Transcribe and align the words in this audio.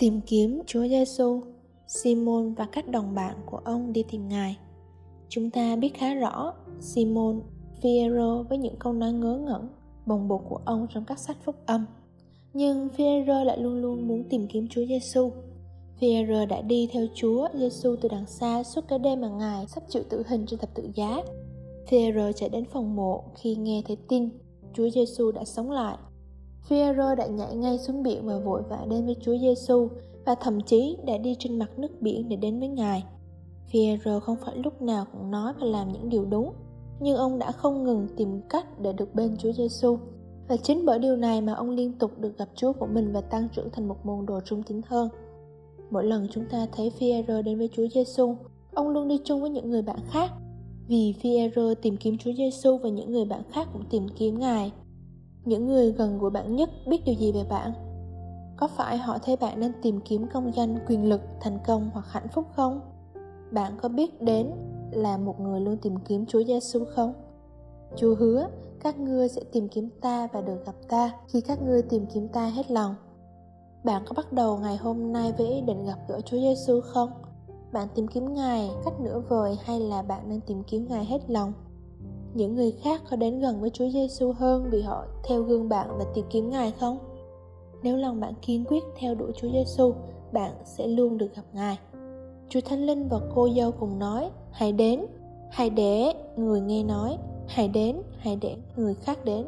Tìm 0.00 0.20
kiếm 0.26 0.62
Chúa 0.66 0.88
Giêsu, 0.88 1.40
Simon 1.86 2.54
và 2.54 2.66
các 2.72 2.88
đồng 2.88 3.14
bạn 3.14 3.36
của 3.46 3.60
ông 3.64 3.92
đi 3.92 4.04
tìm 4.10 4.28
Ngài. 4.28 4.56
Chúng 5.28 5.50
ta 5.50 5.76
biết 5.76 5.94
khá 5.94 6.14
rõ 6.14 6.52
Simon 6.80 7.40
Fierro 7.82 8.42
với 8.42 8.58
những 8.58 8.76
câu 8.78 8.92
nói 8.92 9.12
ngớ 9.12 9.36
ngẩn, 9.36 9.68
bồng 10.06 10.28
bột 10.28 10.40
của 10.48 10.60
ông 10.64 10.86
trong 10.94 11.04
các 11.04 11.18
sách 11.18 11.36
phúc 11.44 11.56
âm. 11.66 11.86
Nhưng 12.52 12.88
Fierro 12.96 13.44
lại 13.44 13.58
luôn 13.58 13.82
luôn 13.82 14.08
muốn 14.08 14.24
tìm 14.30 14.46
kiếm 14.46 14.68
Chúa 14.68 14.86
Giêsu. 14.86 15.32
Fierro 16.00 16.46
đã 16.46 16.60
đi 16.62 16.88
theo 16.92 17.06
Chúa 17.14 17.48
Giêsu 17.54 17.96
từ 18.00 18.08
đằng 18.08 18.26
xa 18.26 18.62
suốt 18.62 18.84
cái 18.88 18.98
đêm 18.98 19.20
mà 19.20 19.28
Ngài 19.28 19.66
sắp 19.66 19.82
chịu 19.88 20.02
tử 20.10 20.22
hình 20.28 20.46
trên 20.46 20.60
thập 20.60 20.74
tự 20.74 20.88
giá. 20.94 21.22
Fierro 21.90 22.32
chạy 22.32 22.48
đến 22.48 22.64
phòng 22.72 22.96
mộ 22.96 23.24
khi 23.34 23.56
nghe 23.56 23.82
thấy 23.86 23.96
tin 24.08 24.28
Chúa 24.74 24.90
Giêsu 24.90 25.32
đã 25.32 25.44
sống 25.44 25.70
lại 25.70 25.96
Führer 26.68 27.16
đã 27.16 27.26
nhảy 27.26 27.54
ngay 27.54 27.78
xuống 27.78 28.02
biển 28.02 28.26
và 28.26 28.38
vội 28.38 28.62
vã 28.68 28.86
đến 28.90 29.06
với 29.06 29.16
Chúa 29.20 29.38
Giêsu 29.38 29.88
và 30.26 30.34
thậm 30.34 30.60
chí 30.60 30.96
đã 31.06 31.18
đi 31.18 31.36
trên 31.38 31.58
mặt 31.58 31.78
nước 31.78 32.00
biển 32.00 32.28
để 32.28 32.36
đến 32.36 32.58
với 32.58 32.68
Ngài. 32.68 33.04
Führer 33.72 34.20
không 34.20 34.36
phải 34.44 34.56
lúc 34.56 34.82
nào 34.82 35.04
cũng 35.12 35.30
nói 35.30 35.52
và 35.60 35.66
làm 35.66 35.92
những 35.92 36.08
điều 36.08 36.24
đúng, 36.24 36.52
nhưng 37.00 37.16
ông 37.16 37.38
đã 37.38 37.52
không 37.52 37.84
ngừng 37.84 38.08
tìm 38.16 38.40
cách 38.48 38.80
để 38.80 38.92
được 38.92 39.14
bên 39.14 39.36
Chúa 39.36 39.52
Giêsu. 39.52 39.98
Và 40.48 40.56
chính 40.56 40.84
bởi 40.84 40.98
điều 40.98 41.16
này 41.16 41.40
mà 41.40 41.52
ông 41.52 41.70
liên 41.70 41.98
tục 41.98 42.18
được 42.18 42.38
gặp 42.38 42.48
Chúa 42.54 42.72
của 42.72 42.86
mình 42.86 43.12
và 43.12 43.20
tăng 43.20 43.48
trưởng 43.56 43.70
thành 43.72 43.88
một 43.88 44.06
môn 44.06 44.26
đồ 44.26 44.40
trung 44.44 44.62
tín 44.62 44.80
hơn. 44.86 45.08
Mỗi 45.90 46.04
lần 46.04 46.28
chúng 46.30 46.44
ta 46.50 46.66
thấy 46.72 46.92
Führer 46.98 47.42
đến 47.42 47.58
với 47.58 47.68
Chúa 47.72 47.86
Giêsu, 47.94 48.36
ông 48.74 48.88
luôn 48.88 49.08
đi 49.08 49.18
chung 49.24 49.40
với 49.40 49.50
những 49.50 49.70
người 49.70 49.82
bạn 49.82 49.98
khác. 50.10 50.30
Vì 50.88 51.14
Führer 51.22 51.74
tìm 51.74 51.96
kiếm 51.96 52.18
Chúa 52.18 52.32
Giêsu 52.32 52.78
và 52.78 52.88
những 52.88 53.12
người 53.12 53.24
bạn 53.24 53.42
khác 53.50 53.68
cũng 53.72 53.82
tìm 53.90 54.06
kiếm 54.18 54.38
Ngài 54.38 54.72
những 55.50 55.66
người 55.66 55.92
gần 55.92 56.18
gũi 56.18 56.30
bạn 56.30 56.56
nhất 56.56 56.70
biết 56.86 57.04
điều 57.04 57.14
gì 57.14 57.32
về 57.32 57.44
bạn? 57.50 57.72
Có 58.56 58.68
phải 58.68 58.98
họ 58.98 59.18
thấy 59.18 59.36
bạn 59.36 59.60
đang 59.60 59.72
tìm 59.82 60.00
kiếm 60.00 60.26
công 60.32 60.54
danh, 60.54 60.78
quyền 60.88 61.08
lực, 61.08 61.20
thành 61.40 61.58
công 61.66 61.90
hoặc 61.92 62.06
hạnh 62.08 62.28
phúc 62.32 62.46
không? 62.56 62.80
Bạn 63.50 63.72
có 63.82 63.88
biết 63.88 64.22
đến 64.22 64.50
là 64.92 65.16
một 65.16 65.40
người 65.40 65.60
luôn 65.60 65.76
tìm 65.76 65.96
kiếm 65.96 66.26
chúa 66.26 66.44
giêsu 66.44 66.84
không? 66.94 67.14
Chúa 67.96 68.14
hứa, 68.14 68.48
các 68.80 68.98
ngươi 68.98 69.28
sẽ 69.28 69.42
tìm 69.52 69.68
kiếm 69.68 69.88
ta 70.00 70.28
và 70.32 70.40
được 70.40 70.66
gặp 70.66 70.74
ta 70.88 71.12
khi 71.28 71.40
các 71.40 71.62
ngươi 71.62 71.82
tìm 71.82 72.06
kiếm 72.14 72.28
ta 72.28 72.46
hết 72.46 72.70
lòng. 72.70 72.94
Bạn 73.84 74.02
có 74.06 74.12
bắt 74.16 74.32
đầu 74.32 74.58
ngày 74.58 74.76
hôm 74.76 75.12
nay 75.12 75.32
với 75.38 75.46
ý 75.46 75.60
định 75.60 75.86
gặp 75.86 75.98
gỡ 76.08 76.20
chúa 76.20 76.38
giêsu 76.38 76.80
không? 76.80 77.10
Bạn 77.72 77.88
tìm 77.94 78.06
kiếm 78.08 78.34
ngài 78.34 78.70
cách 78.84 79.00
nửa 79.00 79.20
vời 79.28 79.58
hay 79.64 79.80
là 79.80 80.02
bạn 80.02 80.28
đang 80.28 80.40
tìm 80.40 80.62
kiếm 80.62 80.86
ngài 80.88 81.04
hết 81.04 81.30
lòng? 81.30 81.52
Những 82.34 82.54
người 82.54 82.72
khác 82.72 83.02
có 83.10 83.16
đến 83.16 83.40
gần 83.40 83.60
với 83.60 83.70
Chúa 83.70 83.88
Giêsu 83.88 84.32
hơn 84.32 84.68
vì 84.70 84.82
họ 84.82 85.04
theo 85.24 85.42
gương 85.42 85.68
bạn 85.68 85.88
và 85.98 86.04
tìm 86.14 86.24
kiếm 86.30 86.50
Ngài 86.50 86.70
không? 86.70 86.98
Nếu 87.82 87.96
lòng 87.96 88.20
bạn 88.20 88.34
kiên 88.42 88.64
quyết 88.64 88.82
theo 88.98 89.14
đuổi 89.14 89.32
Chúa 89.36 89.48
Giêsu, 89.52 89.92
bạn 90.32 90.52
sẽ 90.64 90.86
luôn 90.86 91.18
được 91.18 91.34
gặp 91.36 91.42
Ngài. 91.52 91.78
Chúa 92.48 92.60
Thánh 92.60 92.86
Linh 92.86 93.08
và 93.08 93.20
cô 93.34 93.48
dâu 93.56 93.72
cùng 93.72 93.98
nói, 93.98 94.30
hãy 94.50 94.72
đến, 94.72 95.06
hãy 95.50 95.70
để 95.70 96.12
người 96.36 96.60
nghe 96.60 96.82
nói, 96.82 97.18
hãy 97.48 97.68
đến, 97.68 98.02
hãy 98.18 98.38
để 98.40 98.56
người 98.76 98.94
khác 98.94 99.24
đến. 99.24 99.46